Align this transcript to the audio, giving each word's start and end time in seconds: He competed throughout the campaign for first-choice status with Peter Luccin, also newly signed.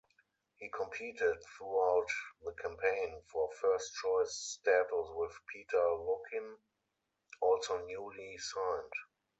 He 0.55 0.67
competed 0.69 1.37
throughout 1.43 2.07
the 2.41 2.53
campaign 2.53 3.21
for 3.31 3.51
first-choice 3.51 4.35
status 4.57 5.09
with 5.15 5.39
Peter 5.45 5.77
Luccin, 5.77 6.55
also 7.39 7.85
newly 7.85 8.35
signed. 8.39 8.93